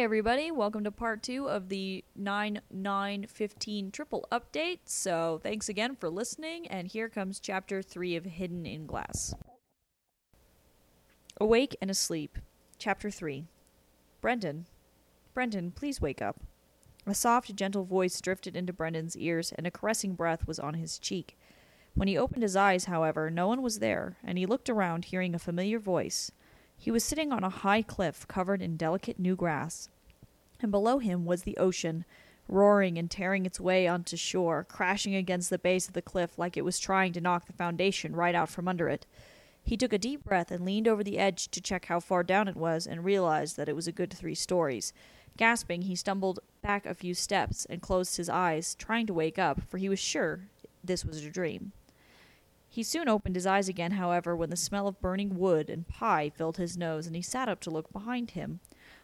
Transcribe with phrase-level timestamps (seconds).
[0.00, 0.50] everybody.
[0.50, 4.78] Welcome to part two of the 9915 triple update.
[4.86, 9.34] So, thanks again for listening, and here comes chapter three of Hidden in Glass.
[11.38, 12.38] Awake and asleep.
[12.78, 13.44] Chapter 3.
[14.22, 14.64] Brendan.
[15.34, 16.40] Brendan, please wake up.
[17.06, 20.98] A soft, gentle voice drifted into Brendan's ears, and a caressing breath was on his
[20.98, 21.38] cheek.
[21.94, 25.34] When he opened his eyes, however, no one was there, and he looked around, hearing
[25.34, 26.32] a familiar voice.
[26.82, 29.90] He was sitting on a high cliff covered in delicate new grass,
[30.62, 32.06] and below him was the ocean,
[32.48, 36.56] roaring and tearing its way onto shore, crashing against the base of the cliff like
[36.56, 39.04] it was trying to knock the foundation right out from under it.
[39.62, 42.48] He took a deep breath and leaned over the edge to check how far down
[42.48, 44.94] it was and realized that it was a good three stories.
[45.36, 49.60] Gasping, he stumbled back a few steps and closed his eyes, trying to wake up,
[49.68, 50.48] for he was sure
[50.82, 51.72] this was a dream.
[52.72, 56.30] He soon opened his eyes again, however, when the smell of burning wood and pie
[56.30, 58.60] filled his nose, and he sat up to look behind him.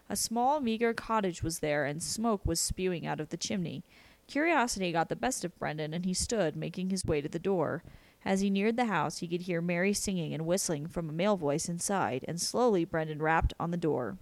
[0.09, 3.83] A small, meager cottage was there, and smoke was spewing out of the chimney.
[4.25, 7.83] Curiosity got the best of Brendan, and he stood, making his way to the door.
[8.23, 11.35] As he neared the house, he could hear merry singing and whistling from a male
[11.35, 14.17] voice inside, and slowly Brendan rapped on the door.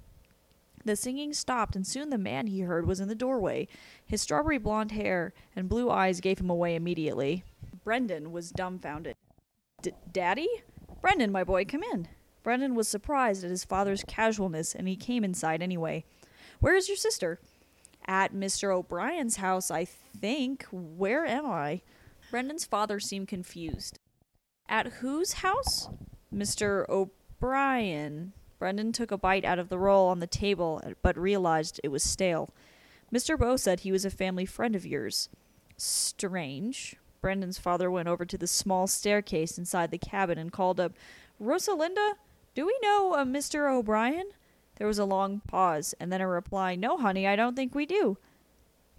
[0.83, 3.67] The singing stopped, and soon the man he heard was in the doorway.
[4.03, 7.43] His strawberry blonde hair and blue eyes gave him away immediately.
[7.83, 9.15] Brendan was dumbfounded.
[10.11, 10.49] Daddy?
[11.01, 12.07] Brendan, my boy, come in.
[12.43, 16.05] Brendan was surprised at his father's casualness, and he came inside anyway.
[16.59, 17.39] Where is your sister?
[18.07, 18.71] At Mr.
[18.71, 20.65] O'Brien's house, I think.
[20.71, 21.81] Where am I?
[22.29, 23.99] Brendan's father seemed confused.
[24.69, 25.89] At whose house?
[26.33, 26.87] Mr.
[26.89, 28.33] O'Brien.
[28.59, 32.03] Brendan took a bite out of the roll on the table, but realized it was
[32.03, 32.53] stale.
[33.13, 33.37] Mr.
[33.37, 35.29] Bow said he was a family friend of yours.
[35.77, 36.95] Strange.
[37.25, 40.93] Brendan's father went over to the small staircase inside the cabin and called up,
[41.41, 42.13] Rosalinda,
[42.53, 43.67] do we know a Mr.
[43.67, 44.27] O'Brien?
[44.75, 47.87] There was a long pause, and then a reply, No, honey, I don't think we
[47.87, 48.19] do.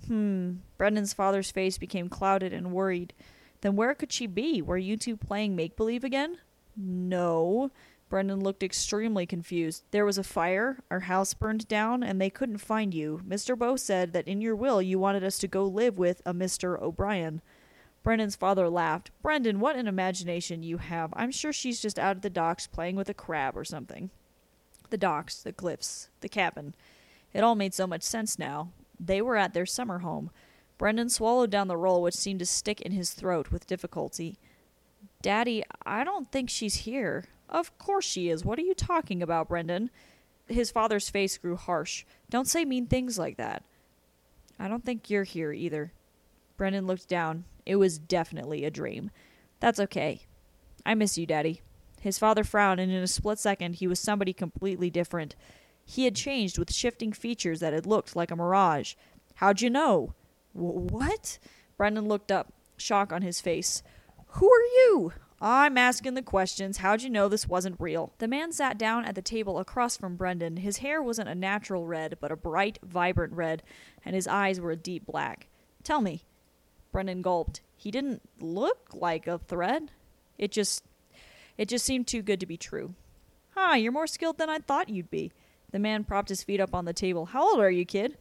[0.08, 0.54] Hmm.
[0.76, 3.14] Brendan's father's face became clouded and worried.
[3.60, 4.60] Then where could she be?
[4.60, 6.38] Were you two playing make believe again?
[6.76, 7.70] No.
[8.08, 9.84] Brendan looked extremely confused.
[9.92, 13.20] There was a fire, our house burned down, and they couldn't find you.
[13.24, 13.56] Mr.
[13.56, 16.76] Bow said that in your will you wanted us to go live with a Mr.
[16.82, 17.40] O'Brien.
[18.06, 19.10] Brendan's father laughed.
[19.20, 21.12] Brendan, what an imagination you have.
[21.16, 24.10] I'm sure she's just out at the docks playing with a crab or something.
[24.90, 26.76] The docks, the cliffs, the cabin.
[27.34, 28.70] It all made so much sense now.
[29.00, 30.30] They were at their summer home.
[30.78, 34.38] Brendan swallowed down the roll, which seemed to stick in his throat with difficulty.
[35.20, 37.24] Daddy, I don't think she's here.
[37.48, 38.44] Of course she is.
[38.44, 39.90] What are you talking about, Brendan?
[40.46, 42.04] His father's face grew harsh.
[42.30, 43.64] Don't say mean things like that.
[44.60, 45.90] I don't think you're here either.
[46.56, 47.44] Brendan looked down.
[47.64, 49.10] It was definitely a dream.
[49.60, 50.22] That's okay.
[50.84, 51.62] I miss you, Daddy.
[52.00, 55.34] His father frowned, and in a split second, he was somebody completely different.
[55.84, 58.94] He had changed with shifting features that had looked like a mirage.
[59.36, 60.14] How'd you know?
[60.52, 61.38] what?
[61.76, 63.82] Brendan looked up, shock on his face.
[64.28, 65.12] Who are you?
[65.40, 66.78] I'm asking the questions.
[66.78, 68.14] How'd you know this wasn't real?
[68.18, 70.58] The man sat down at the table across from Brendan.
[70.58, 73.62] His hair wasn't a natural red, but a bright, vibrant red,
[74.04, 75.48] and his eyes were a deep black.
[75.82, 76.24] Tell me.
[76.96, 77.60] Brendan gulped.
[77.76, 79.82] He didn't look like a threat.
[80.38, 80.82] It just
[81.58, 82.94] it just seemed too good to be true.
[83.50, 85.30] Huh, you're more skilled than I thought you'd be.
[85.72, 87.26] The man propped his feet up on the table.
[87.26, 88.16] How old are you, kid?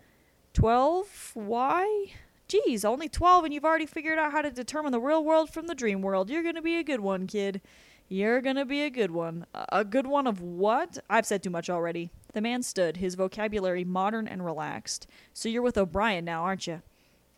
[0.52, 1.32] Twelve?
[1.36, 2.08] Why?
[2.50, 5.68] Geez, only 12 and you've already figured out how to determine the real world from
[5.68, 6.30] the dream world.
[6.30, 7.62] You're to be a good one, kid.
[8.10, 9.46] You're to be a good one.
[9.54, 10.98] A good one of what?
[11.10, 12.10] I've said too much already.
[12.34, 15.08] The man stood, his vocabulary modern and relaxed.
[15.34, 16.82] So you're with O'Brien now, aren't you?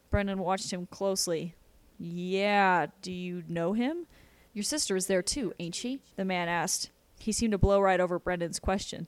[0.09, 1.55] Brendan watched him closely.
[1.99, 4.07] Yeah, do you know him?
[4.53, 5.99] Your sister is there too, ain't she?
[6.15, 6.89] The man asked.
[7.19, 9.07] He seemed to blow right over Brendan's question.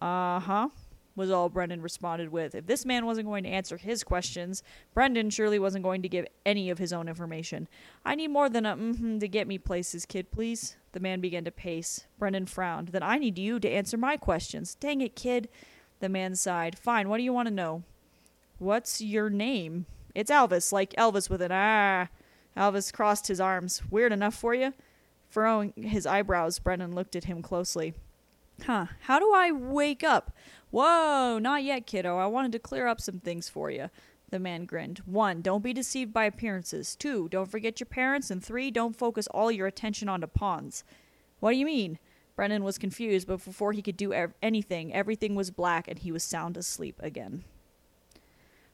[0.00, 0.68] Uh huh
[1.14, 2.54] was all Brendan responded with.
[2.54, 4.62] If this man wasn't going to answer his questions,
[4.94, 7.68] Brendan surely wasn't going to give any of his own information.
[8.04, 10.76] I need more than a mm-hmm to get me places, kid, please.
[10.92, 12.06] The man began to pace.
[12.18, 12.88] Brendan frowned.
[12.88, 14.74] Then I need you to answer my questions.
[14.74, 15.48] Dang it, kid.
[16.00, 16.78] The man sighed.
[16.78, 17.82] Fine, what do you want to know?
[18.58, 19.86] What's your name?
[20.14, 22.08] It's Elvis, like Elvis with an ah.
[22.56, 23.82] Elvis crossed his arms.
[23.90, 24.74] Weird enough for you?
[25.28, 27.94] Furrowing his eyebrows, Brendan looked at him closely.
[28.64, 30.36] Huh, how do I wake up?
[30.70, 32.18] Whoa, not yet, kiddo.
[32.18, 33.88] I wanted to clear up some things for you.
[34.30, 35.00] The man grinned.
[35.04, 36.96] One, don't be deceived by appearances.
[36.96, 38.30] Two, don't forget your parents.
[38.30, 40.84] And three, don't focus all your attention onto pawns.
[41.40, 41.98] What do you mean?
[42.36, 44.12] Brendan was confused, but before he could do
[44.42, 47.44] anything, everything was black and he was sound asleep again.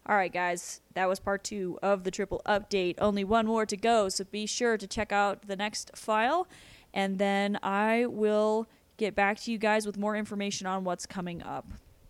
[0.09, 2.95] Alright, guys, that was part two of the triple update.
[2.99, 6.49] Only one more to go, so be sure to check out the next file,
[6.95, 11.43] and then I will get back to you guys with more information on what's coming
[11.43, 11.67] up.